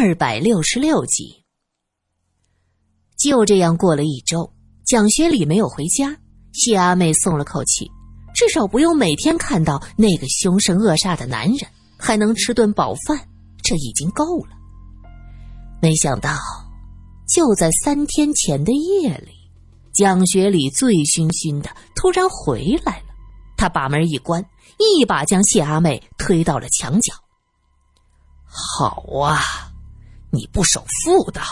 [0.00, 1.44] 二百六十六集。
[3.18, 4.48] 就这样过了一周，
[4.86, 6.16] 蒋学礼没有回家，
[6.52, 7.90] 谢阿妹松了口气，
[8.32, 13.28] 至少不用每天看到那个凶神恶煞的男人，还能吃顿饱饭，
[13.60, 14.50] 这已经够了。
[15.82, 16.30] 没想到，
[17.28, 19.32] 就在三天前的夜里，
[19.92, 23.06] 蒋学礼醉醺醺的突然回来了。
[23.56, 27.12] 他把门一关，一把将谢阿妹推到了墙角。
[28.46, 29.40] 好啊，
[30.30, 31.42] 你不守妇道，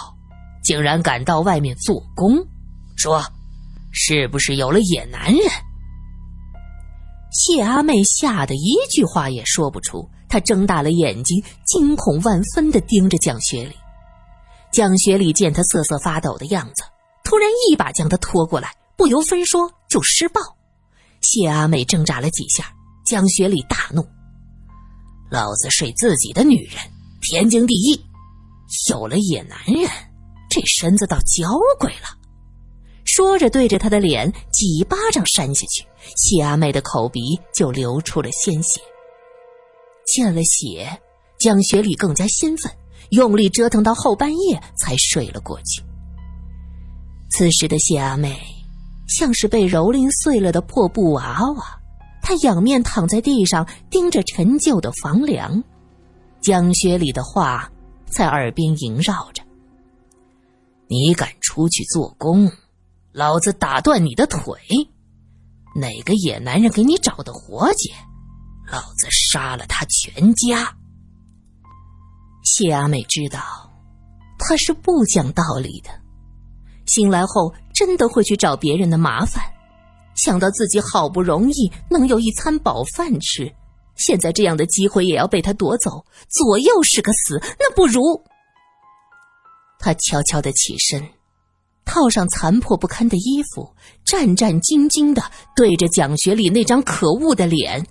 [0.63, 2.47] 竟然敢到外面做工，
[2.97, 3.25] 说，
[3.91, 5.43] 是不是有了野男人？
[7.31, 13.75] 谢阿妹吓得一句话也说不出，她睁大了眼睛，惊恐万分的盯着蒋学礼。
[14.73, 16.85] 蒋学礼见他瑟瑟发抖的样子，
[17.25, 20.41] 突然一把将他拖过来，不由分说就施暴。
[21.23, 22.73] 谢阿妹挣扎了几下，
[23.05, 24.07] 蒋学礼大怒。
[25.31, 26.79] 老子睡自己的女人，
[27.21, 28.01] 天经地义。
[28.91, 29.89] 有了野男人，
[30.49, 32.17] 这身子倒娇贵了。
[33.05, 35.87] 说着，对着他的脸几巴掌扇下去，
[36.17, 37.21] 谢阿妹的口鼻
[37.55, 38.81] 就流出了鲜血。
[40.07, 41.01] 见了血，
[41.39, 42.71] 蒋学礼更加兴奋，
[43.11, 45.83] 用力折腾到后半夜才睡了过去。
[47.31, 48.41] 此时的谢阿妹
[49.09, 51.81] 像是被蹂躏碎了的破布娃娃。
[52.23, 55.63] 她仰面躺在地上，盯着陈旧的房梁，
[56.41, 57.71] 蒋学礼的话
[58.07, 59.43] 在耳边萦绕着
[60.89, 62.51] ：“你敢出去做工，
[63.13, 64.59] 老子打断你的腿！
[65.75, 67.93] 哪个野男人给你找的活计，
[68.71, 70.75] 老子杀了他全家！”
[72.45, 73.41] 谢阿美知道
[74.39, 75.91] 他是不讲道理的，
[76.87, 79.45] 醒来后真的会去找别人的麻烦。
[80.15, 83.55] 想到自己好不容易能有一餐饱饭吃，
[83.97, 88.23] 现在这样的机会也要被他夺走，左右是个死，那不如……
[89.79, 91.07] 他悄悄的起身，
[91.85, 93.75] 套上残破不堪的衣服，
[94.05, 95.23] 战战兢兢的
[95.55, 97.83] 对着蒋学礼那张可恶的脸，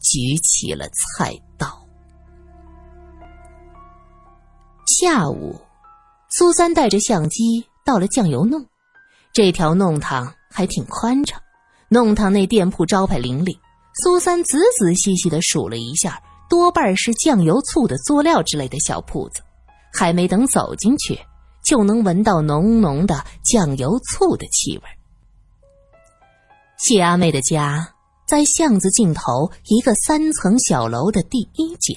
[0.00, 1.66] 举起了菜刀。
[5.00, 5.60] 下午，
[6.30, 8.64] 苏三带着相机到了酱油弄，
[9.32, 11.40] 这条弄堂还挺宽敞。
[11.88, 13.58] 弄堂内店铺招牌林立，
[13.94, 19.42] 苏三仔仔细细的数了一下，多半是酱油、醋的佐料之类的小铺子。
[19.92, 21.18] 还没等走进去，
[21.64, 24.82] 就能闻到浓浓的酱油、醋的气味。
[26.78, 27.94] 谢阿妹的家
[28.26, 31.94] 在巷子尽头一个三层小楼的第一间，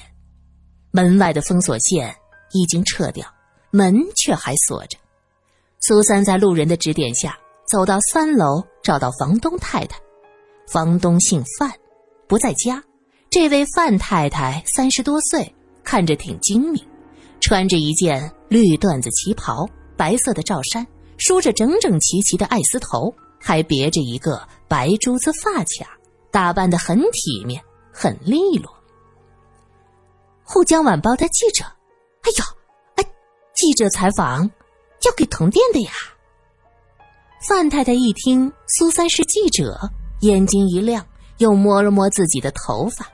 [0.92, 2.14] 门外的封锁线
[2.52, 3.26] 已经撤掉，
[3.72, 4.98] 门却还锁着。
[5.80, 7.38] 苏三在路人的指点下。
[7.68, 9.98] 走到三楼，找到房东太太。
[10.68, 11.72] 房东姓范，
[12.28, 12.84] 不在家。
[13.30, 15.54] 这位范太太三十多岁，
[15.84, 16.82] 看着挺精明，
[17.42, 20.86] 穿着一件绿缎子旗袍，白色的罩衫，
[21.18, 25.98] 梳着整整齐齐的艾丝头，还别着一个白珠子发卡，
[26.32, 28.74] 打扮的很体面，很利落。
[30.44, 32.46] 沪江晚报的记者，哎呦，
[32.96, 33.06] 哎，
[33.54, 34.50] 记者采访
[35.04, 35.92] 要给腾电的呀。
[37.48, 41.06] 范太太一听苏三是记者，眼睛一亮，
[41.38, 43.08] 又摸了摸自己的头发，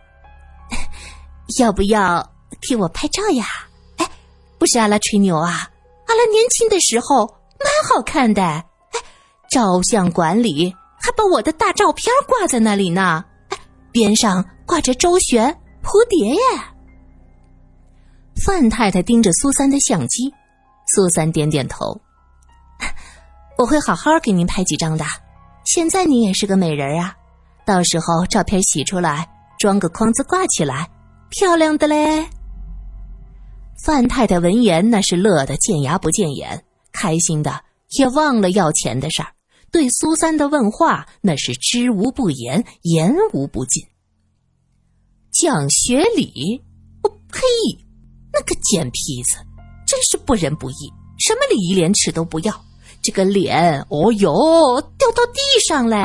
[1.60, 2.28] 要不要
[2.62, 3.46] 替我拍照呀？
[3.98, 4.10] 哎，
[4.58, 5.70] 不是阿拉吹牛啊，
[6.08, 7.26] 阿拉年轻的时候
[7.60, 8.44] 蛮好看的。
[8.44, 8.64] 哎，
[9.50, 13.24] 照相馆里还把我的大照片挂在那里呢。
[13.50, 13.58] 哎，
[13.92, 15.52] 边上挂着周旋
[15.84, 16.42] 蝴蝶耶。
[18.46, 20.34] 范太太盯着苏三的相机，
[20.96, 22.00] 苏三点点头。
[23.58, 25.06] 我会好好给您拍几张的。
[25.66, 27.16] 现在你也是个美人啊，
[27.66, 29.28] 到时候照片洗出来，
[29.60, 30.90] 装个框子挂起来，
[31.30, 32.28] 漂亮的嘞。
[33.84, 37.64] 范太太闻言那是乐得见牙不见眼，开心的
[37.98, 39.30] 也忘了要钱的事儿，
[39.72, 43.84] 对苏三的问话那是知无不言，言无不尽。
[45.32, 46.62] 蒋学礼，
[47.04, 47.42] 我呸！
[48.34, 49.38] 那个贱坯子，
[49.88, 52.54] 真是不仁不义，什么礼义廉耻都不要。
[53.02, 55.98] 这个脸，哦哟，掉到地上嘞！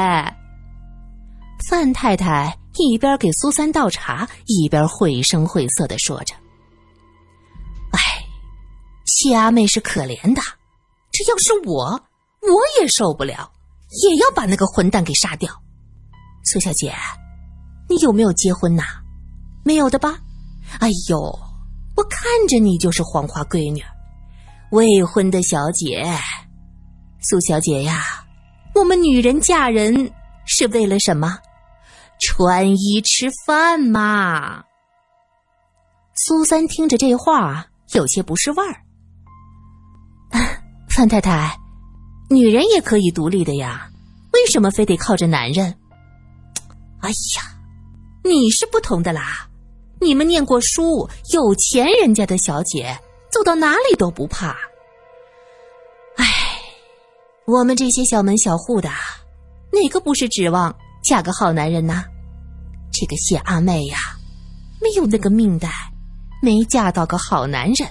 [1.68, 6.34] 范太太一边给苏三倒茶，一边绘声绘色的说着
[7.92, 7.98] ：“哎，
[9.06, 10.42] 谢阿妹是可怜的，
[11.10, 11.92] 这要是我，
[12.42, 13.50] 我也受不了，
[14.02, 15.50] 也要把那个混蛋给杀掉。”
[16.44, 16.94] 苏小姐，
[17.88, 18.84] 你有没有结婚呐？
[19.64, 20.18] 没有的吧？
[20.78, 21.18] 哎呦，
[21.96, 23.82] 我看着你就是黄花闺女，
[24.70, 26.06] 未婚的小姐。
[27.22, 28.04] 苏小姐呀，
[28.74, 30.12] 我们女人嫁人
[30.44, 31.36] 是为了什么？
[32.20, 34.64] 穿衣吃饭嘛。
[36.14, 38.80] 苏三听着这话，有些不是味儿。
[40.88, 41.58] 范太太，
[42.30, 43.90] 女人也可以独立的呀，
[44.32, 45.66] 为什么非得靠着男人？
[47.00, 47.42] 哎呀，
[48.24, 49.46] 你是不同的啦，
[50.00, 52.98] 你们念过书，有钱人家的小姐
[53.30, 54.56] 走到哪里都不怕。
[56.16, 56.24] 哎，
[57.44, 58.88] 我们这些小门小户的，
[59.70, 60.74] 哪个不是指望
[61.06, 62.02] 嫁个好男人呐？
[62.90, 63.96] 这个谢阿妹呀，
[64.82, 65.68] 没有那个命的，
[66.42, 67.88] 没嫁到个好男人。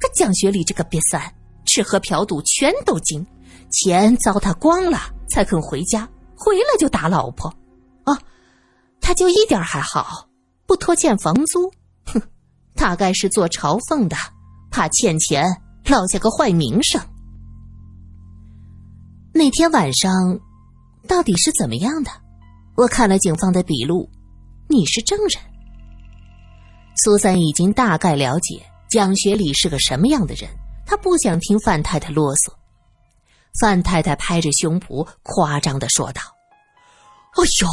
[0.00, 1.32] 可蒋学礼这个瘪三，
[1.64, 3.24] 吃喝嫖赌全都精，
[3.70, 4.98] 钱糟蹋光了
[5.30, 7.48] 才肯回家，回来就打老婆。
[8.02, 8.18] 啊，
[9.00, 10.26] 他就一点还好，
[10.66, 11.70] 不拖欠房租。
[12.06, 12.20] 哼，
[12.74, 14.16] 大概是做朝奉的，
[14.72, 15.46] 怕欠钱
[15.84, 17.00] 落下个坏名声。
[19.32, 20.40] 那天晚上
[21.06, 22.10] 到底是怎么样的？
[22.76, 24.08] 我看了警方的笔录。
[24.68, 25.42] 你是证人，
[27.02, 30.48] 苏三已经大概了解蒋学礼是个什么样的人，
[30.86, 32.52] 他不想听范太太啰嗦。
[33.58, 36.22] 范太太拍着胸脯夸张的说道
[37.34, 37.68] ：“哎呦，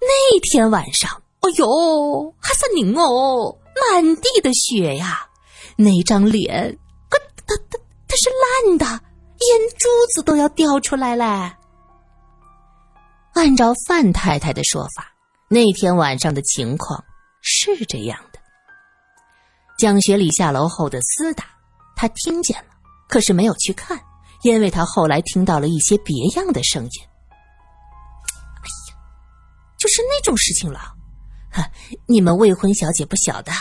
[0.00, 3.58] 那天晚上，哎呦，还是您哦，
[3.92, 5.28] 满地的血呀，
[5.76, 6.78] 那张脸，
[7.10, 7.78] 他他他
[8.08, 8.30] 他是
[8.66, 11.56] 烂的，眼珠子都要掉出来了。”
[13.38, 15.12] 按照范太太的说法。
[15.48, 17.02] 那天晚上的情况
[17.40, 18.40] 是这样的：
[19.78, 21.44] 蒋学礼下楼后的厮打，
[21.94, 22.70] 他听见了，
[23.08, 23.96] 可是没有去看，
[24.42, 26.90] 因为他后来听到了一些别样的声音。
[28.56, 28.98] 哎呀，
[29.78, 30.96] 就是那种事情了。
[31.48, 31.70] 哈，
[32.08, 33.52] 你们未婚小姐不晓得，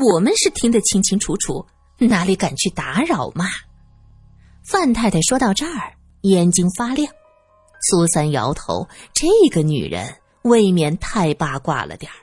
[0.00, 1.62] 我们是听得清清楚楚，
[1.98, 3.44] 哪里敢去打扰嘛？
[4.64, 7.12] 范太太说到这儿，眼睛发亮。
[7.82, 10.16] 苏三摇头，这个女人。
[10.42, 12.16] 未免太八卦了点儿。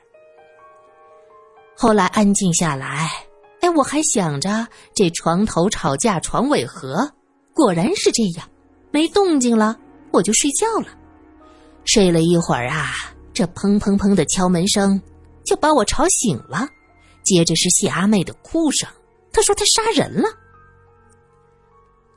[1.76, 3.08] 后来安静下来，
[3.60, 7.08] 哎，我还想着这床头吵架床尾和，
[7.54, 8.50] 果然是这样，
[8.90, 9.78] 没动静了，
[10.10, 10.88] 我就睡觉了。
[11.84, 12.90] 睡了一会儿啊，
[13.32, 15.00] 这砰砰砰的敲门声
[15.44, 16.68] 就把我吵醒了，
[17.22, 18.88] 接着是谢阿妹的哭声，
[19.30, 20.28] 她说她杀人了。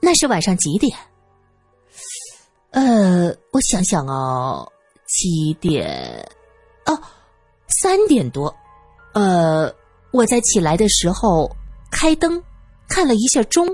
[0.02, 0.98] 那是晚上几点？
[2.72, 4.70] 呃，我想想哦。
[5.14, 6.26] 七点，
[6.86, 6.98] 哦，
[7.68, 8.56] 三点多，
[9.14, 9.70] 呃，
[10.14, 11.54] 我在起来的时候
[11.92, 12.42] 开灯，
[12.88, 13.68] 看了一下钟，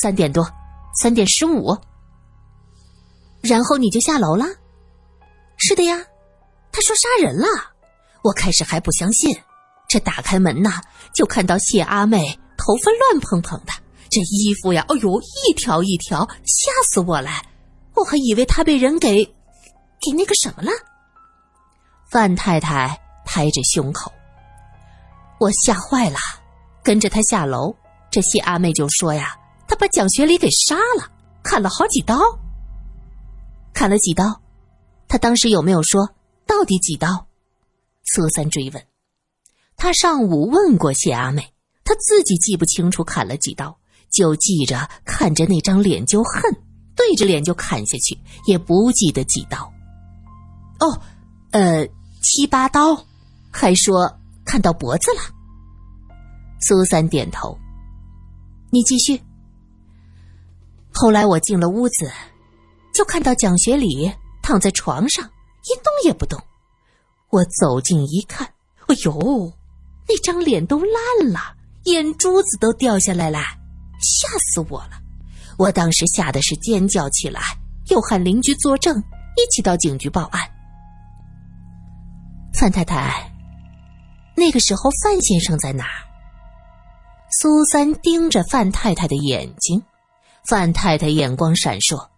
[0.00, 0.48] 三点多，
[0.94, 1.76] 三点十五。
[3.40, 4.46] 然后你就下楼了？
[5.56, 6.06] 是的呀。
[6.70, 7.46] 他说杀人了，
[8.22, 9.36] 我开始还不相信，
[9.88, 10.80] 这打开门呐，
[11.12, 13.72] 就看到谢阿妹头发乱蓬蓬的，
[14.08, 17.28] 这衣服呀，哎呦，一条一条，吓死我了，
[18.00, 19.24] 我还以为他被人给。
[20.02, 20.70] 给那个什么了？
[22.08, 24.10] 范太太拍着胸口，
[25.38, 26.16] 我吓坏了，
[26.82, 27.76] 跟着他下楼。
[28.10, 29.36] 这谢阿妹就说呀
[29.68, 31.12] ：“他把蒋学礼给杀了，
[31.42, 32.18] 砍了好几刀。
[33.74, 34.40] 砍了几刀？
[35.06, 36.08] 他当时有没有说
[36.46, 37.26] 到底几刀？”
[38.02, 38.82] 苏三追问。
[39.76, 41.52] 他上午问过谢阿妹，
[41.84, 43.78] 他自己记不清楚砍了几刀，
[44.10, 46.42] 就记着看着那张脸就恨，
[47.00, 49.72] 对着脸就砍下去，也不记得几刀。
[50.80, 51.00] 哦，
[51.50, 51.88] 呃，
[52.20, 53.02] 七八刀，
[53.50, 55.20] 还说看到脖子了。
[56.60, 57.58] 苏三点头，
[58.70, 59.18] 你继续。
[60.92, 62.12] 后来我进了屋子，
[62.92, 66.38] 就看到蒋学礼躺在床上一动也不动。
[67.30, 68.46] 我走近一看，
[68.88, 69.52] 哎呦，
[70.06, 73.38] 那张脸都烂了，眼珠子都掉下来了，
[74.02, 74.99] 吓死我了！
[75.60, 77.42] 我当时吓得是尖叫起来，
[77.90, 80.40] 又喊邻居作证，一起到警局报案。
[82.54, 83.30] 范太太，
[84.34, 85.84] 那个时候范先生在哪？
[87.28, 89.82] 苏三盯着范太太的眼睛，
[90.46, 92.08] 范太太眼光闪烁。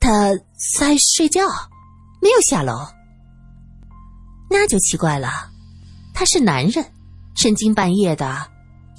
[0.00, 0.30] 他
[0.78, 1.42] 在睡觉，
[2.22, 2.86] 没有下楼。
[4.48, 5.28] 那就奇怪了，
[6.14, 6.82] 他是男人，
[7.36, 8.50] 深更半夜的，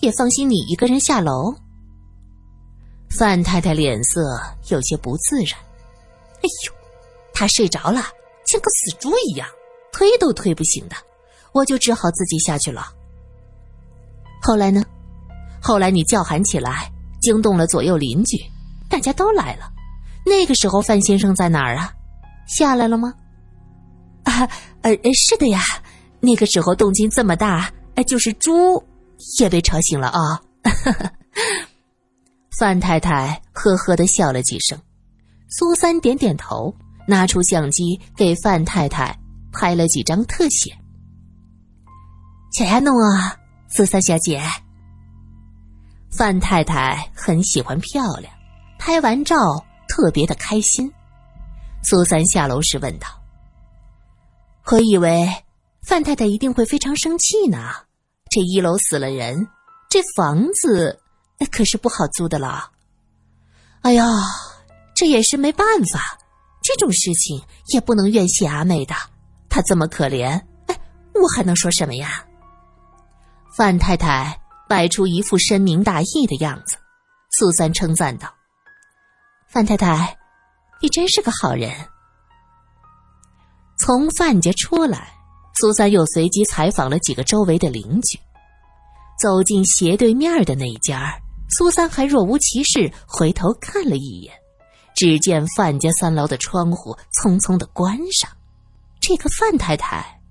[0.02, 1.56] 也放心你一个人下楼。
[3.18, 4.22] 范太太脸色
[4.70, 5.60] 有些不自然。
[6.38, 6.74] 哎呦，
[7.34, 8.02] 他睡着了，
[8.46, 9.48] 像个死猪一样。
[9.92, 10.96] 推都推不醒的，
[11.54, 12.88] 我就只好自己下去了。
[14.42, 14.84] 后来呢？
[15.62, 16.92] 后来你叫喊起来，
[17.22, 18.38] 惊动了左右邻居，
[18.90, 19.72] 大家都来了。
[20.26, 21.94] 那个时候范先生在哪儿啊？
[22.46, 23.14] 下来了吗？
[24.26, 24.48] 啊，
[24.82, 25.62] 呃，是的呀。
[26.20, 27.72] 那个时候动静这么大，
[28.06, 28.84] 就是猪
[29.40, 30.42] 也被吵醒了啊。
[32.58, 34.80] 范太太呵呵的笑了几声，
[35.50, 36.74] 苏三点点头，
[37.08, 39.18] 拿出相机给范太太。
[39.58, 40.78] 拍了几张特写，
[42.52, 43.38] 小丫弄啊，
[43.70, 44.44] 苏三小姐，
[46.12, 48.34] 范太太很喜欢漂亮，
[48.78, 49.38] 拍完照
[49.88, 50.92] 特别的开心。
[51.84, 53.08] 苏三下楼时问道
[54.70, 55.26] ：“我以为
[55.88, 57.72] 范太太一定会非常生气呢。
[58.30, 59.48] 这一楼死了人，
[59.90, 61.00] 这房子
[61.38, 62.72] 那可是不好租的了。
[63.82, 64.06] 哎呀，
[64.96, 66.18] 这也是没办法，
[66.64, 67.42] 这种事情
[67.74, 68.96] 也不能怨谢阿妹的。
[69.50, 70.80] 她这么可怜，哎，
[71.14, 72.26] 我还能说什么呀？”
[73.56, 76.78] 范太太摆出一副深明大义的样子，
[77.32, 78.34] 苏三称赞道
[79.48, 80.18] ：“范太太。”
[80.82, 81.72] 你真是个好人。
[83.78, 85.14] 从范家出来，
[85.56, 88.20] 苏三又随机采访了几个周围的邻居。
[89.18, 91.18] 走进斜对面的那一家，
[91.50, 94.34] 苏三还若无其事回头看了一眼，
[94.96, 98.30] 只见范家三楼的窗户匆匆的关上，
[99.00, 100.22] 这个范太太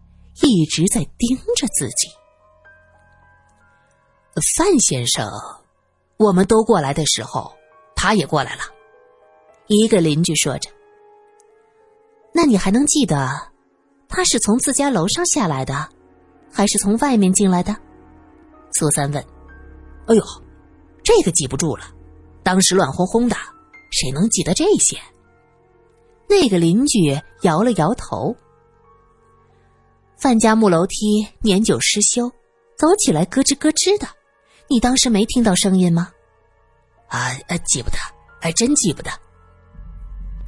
[0.42, 2.08] 一直在盯着自己。
[4.56, 5.30] 范先生，
[6.16, 7.54] 我们都过来的时候，
[7.94, 8.62] 他也过来了。
[9.68, 10.68] 一个邻居说着
[12.34, 13.52] ：“那你还能记得，
[14.08, 15.88] 他是从自家楼上下来的，
[16.52, 17.74] 还是从外面进来的？”
[18.76, 19.24] 苏三问。
[20.06, 20.22] “哎呦，
[21.04, 21.84] 这个记不住了，
[22.42, 23.36] 当时乱哄哄的，
[23.90, 24.98] 谁能记得这些？”
[26.26, 28.34] 那个邻居摇了摇头。
[30.16, 32.30] 范家木楼梯年久失修，
[32.76, 34.08] 走起来咯吱咯吱的，
[34.68, 36.10] 你当时没听到声音吗？
[37.08, 37.30] 啊，
[37.66, 37.98] 记不得，
[38.40, 39.10] 还真记不得。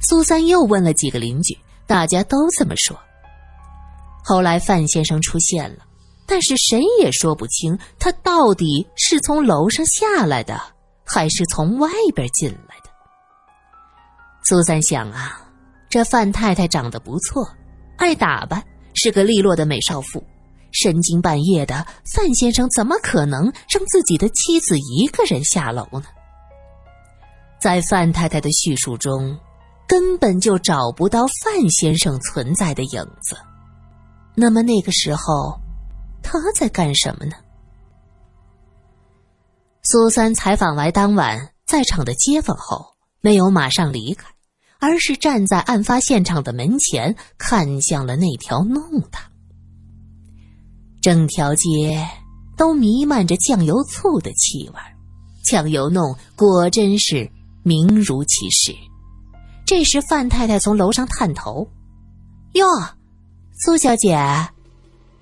[0.01, 2.99] 苏三又问了几个邻居，大家都这么说。
[4.23, 5.85] 后来范先生出现了，
[6.27, 10.61] 但是谁也说不清他到底是从楼上下来的，
[11.03, 12.89] 还是从外边进来的。
[14.43, 15.41] 苏三想啊，
[15.89, 17.49] 这范太太长得不错，
[17.97, 20.23] 爱打扮，是个利落的美少妇。
[20.71, 26.03] 深更半夜的，范先生怎么可能让自己的妻子一个人下楼呢？
[27.59, 29.35] 在范太太的叙述中。
[29.89, 33.37] 根本就找不到范先生存在的影子。
[34.35, 35.57] 那么那个时候，
[36.21, 37.33] 他在干什么呢？
[39.83, 42.85] 苏三采访完当晚在场的街坊后，
[43.21, 44.27] 没有马上离开，
[44.79, 49.23] 而是站在案发现场的门前，看向了那条弄堂。
[51.01, 52.05] 整条街
[52.57, 54.79] 都弥漫着酱油醋的气味，
[55.45, 57.31] 酱油弄果真是
[57.63, 58.75] 名如其实。
[59.65, 61.65] 这时，范太太从楼上探头
[62.55, 62.65] ：“哟，
[63.53, 64.17] 苏小姐，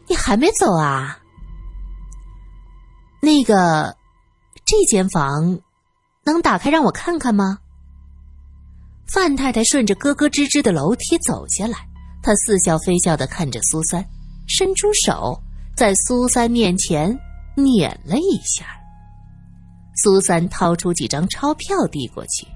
[0.07, 1.19] 你还没走啊？
[3.21, 3.97] 那个，
[4.65, 5.59] 这间房
[6.23, 7.59] 能打开让我看看吗？”
[9.07, 11.87] 范太太顺着咯咯吱吱的楼梯走下来，
[12.21, 14.05] 她似笑非笑的看着苏三，
[14.47, 15.41] 伸出手
[15.75, 17.17] 在苏三面前
[17.55, 18.65] 捻了一下。
[19.95, 22.47] 苏三掏出几张钞票递过去。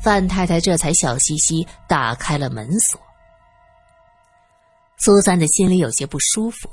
[0.00, 3.00] 范太太这才笑嘻嘻打开了门锁。
[4.96, 6.70] 苏三的心里有些不舒服，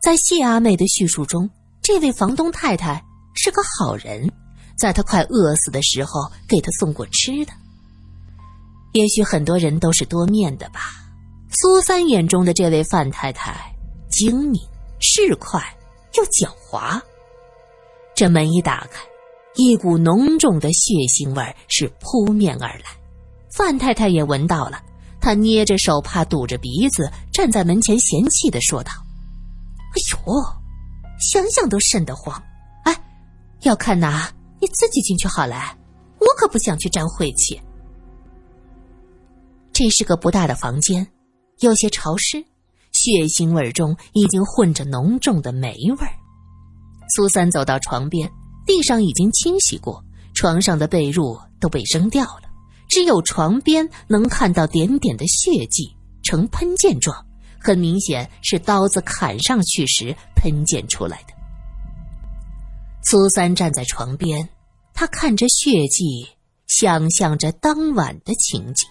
[0.00, 1.48] 在谢阿妹的叙述中，
[1.82, 3.04] 这位房东太太
[3.34, 4.32] 是个好人，
[4.78, 6.12] 在她快饿死的时候
[6.48, 7.52] 给她送过吃的。
[8.92, 10.80] 也许很多人都是多面的吧。
[11.50, 13.54] 苏三眼中的这位范太太，
[14.10, 14.58] 精明、
[15.00, 15.62] 市侩
[16.14, 16.98] 又狡猾。
[18.14, 19.02] 这门一打开。
[19.56, 22.84] 一股浓重的血腥味是扑面而来，
[23.52, 24.80] 范太太也闻到了。
[25.20, 28.92] 她捏着手，帕堵着鼻子，站在门前，嫌弃的说道
[29.90, 30.42] ：“哎呦，
[31.18, 32.42] 想想都瘆得慌。
[32.84, 32.96] 哎，
[33.62, 34.30] 要看呐，
[34.60, 35.76] 你自己进去好了，
[36.18, 37.60] 我可不想去沾晦气。”
[39.72, 41.06] 这是个不大的房间，
[41.60, 42.44] 有些潮湿，
[42.92, 46.06] 血腥味中已经混着浓重的霉味
[47.16, 48.30] 苏三走到床边。
[48.66, 50.04] 地上已经清洗过，
[50.34, 52.42] 床上的被褥都被扔掉了，
[52.88, 57.26] 只有床边能看到点点的血迹，呈喷溅状，
[57.60, 61.34] 很明显是刀子砍上去时喷溅出来的。
[63.02, 64.48] 苏三站在床边，
[64.94, 66.26] 他看着血迹，
[66.66, 68.88] 想象着当晚的情景。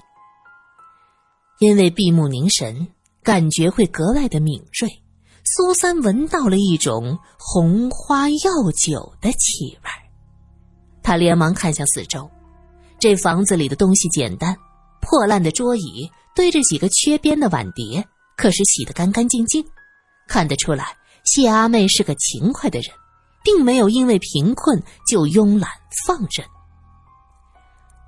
[1.59, 2.87] 因为闭目凝神，
[3.23, 4.89] 感觉会格外的敏锐。
[5.45, 9.89] 苏三闻到了一种红花药酒的气味，
[11.01, 12.29] 他连忙看向四周，
[12.99, 14.55] 这房子里的东西简单，
[15.01, 18.05] 破烂的桌椅堆着几个缺边的碗碟，
[18.39, 19.61] 可是洗得干干净净，
[20.25, 22.89] 看得出来谢阿妹是个勤快的人，
[23.43, 25.69] 并没有因为贫困就慵懒
[26.07, 26.47] 放任。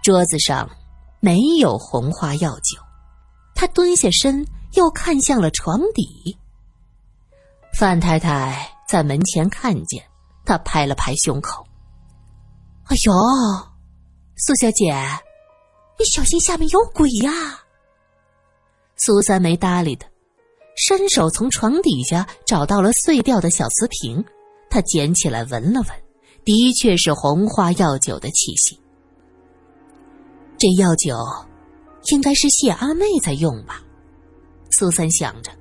[0.01, 0.69] 桌子上
[1.19, 2.79] 没有红花药酒，
[3.53, 6.37] 他蹲下身，又看向了床底。
[7.77, 10.01] 范太太在门前看见，
[10.45, 11.67] 她拍了拍胸口
[12.87, 13.11] ：“哎呦，
[14.37, 14.93] 苏小姐，
[15.99, 17.59] 你小心下面有鬼呀！
[18.95, 20.07] 苏三没搭理他，
[20.83, 24.25] 伸手从床底下找到了碎掉的小瓷瓶，
[24.67, 25.89] 他捡起来闻了闻，
[26.43, 28.81] 的确是红花药酒的气息。
[30.57, 31.15] 这药酒，
[32.11, 33.83] 应该是谢阿妹在用吧？
[34.71, 35.51] 苏三想着，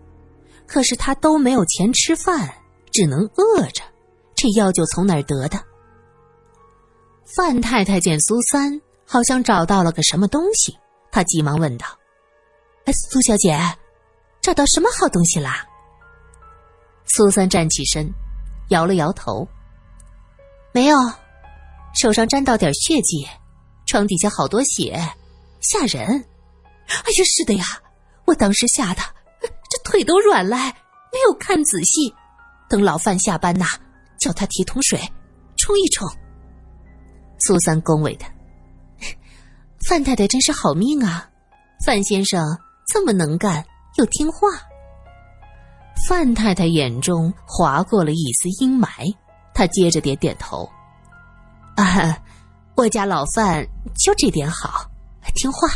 [0.66, 2.50] 可是他都没有钱吃饭，
[2.90, 3.82] 只能饿着，
[4.34, 5.62] 这药酒从哪儿得的？
[7.26, 10.74] 范太太见苏三好像找到了个什么东西，
[11.12, 11.86] 她急忙问道
[12.86, 13.54] ：“哎，苏小姐，
[14.40, 15.66] 找到什么好东西啦？”
[17.06, 18.08] 苏三站起身，
[18.68, 19.46] 摇了摇头
[20.72, 20.96] ：“没有，
[21.94, 23.26] 手上沾到点血迹，
[23.86, 24.96] 床底下好多血，
[25.60, 26.06] 吓人。
[26.86, 27.64] ”“哎呀，是的呀，
[28.26, 29.02] 我当时吓得
[29.40, 32.14] 这腿都软了，没有看仔细。
[32.68, 33.66] 等老范下班呐，
[34.20, 35.00] 叫他提桶水
[35.56, 36.08] 冲一冲。”
[37.40, 38.28] 苏三恭维他
[39.88, 41.28] ：“范太太真是好命啊，
[41.84, 42.44] 范先生
[42.86, 43.64] 这么能干
[43.96, 44.48] 又听话。”
[46.08, 49.14] 范太太眼中划过了一丝阴霾，
[49.54, 50.68] 她接着点点头
[51.76, 52.22] ：“啊，
[52.76, 53.66] 我家老范
[53.96, 54.90] 就这点好，
[55.34, 55.68] 听话。”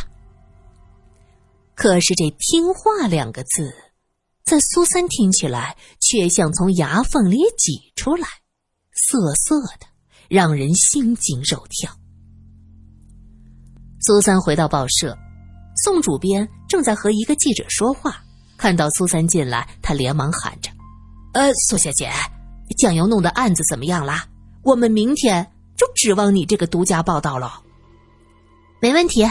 [1.75, 3.75] 可是这“听话”两个字，
[4.45, 8.27] 在苏三听起来却像从牙缝里挤出来，
[8.93, 9.87] 涩涩的。
[10.31, 11.93] 让人心惊肉跳。
[14.01, 15.17] 苏三回到报社，
[15.85, 18.17] 宋主编正在和一个记者说话。
[18.57, 20.71] 看到苏三进来，他连忙喊着
[21.35, 22.11] ：“呃，苏小姐，
[22.79, 24.25] 酱油弄的案子怎么样啦？
[24.63, 27.61] 我们明天就指望你这个独家报道了。”
[28.81, 29.29] 没问题。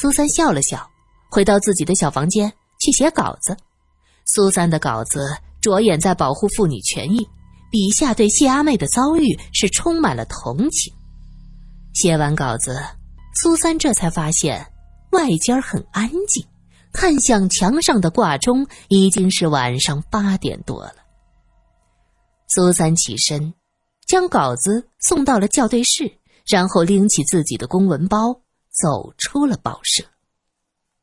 [0.00, 0.88] 苏三笑了笑，
[1.30, 3.54] 回到自己的小房间去写稿子。
[4.24, 5.28] 苏三的稿子
[5.60, 7.28] 着眼在保护妇女权益。
[7.70, 10.90] 笔下对谢阿妹的遭遇是充满了同情。
[11.92, 12.82] 写完稿子，
[13.42, 14.66] 苏三这才发现
[15.10, 16.46] 外间很安静，
[16.92, 20.94] 看向墙上的挂钟，已经是晚上八点多了。
[22.48, 23.52] 苏三起身，
[24.06, 26.10] 将稿子送到了校对室，
[26.46, 28.40] 然后拎起自己的公文包，
[28.70, 30.04] 走出了报社。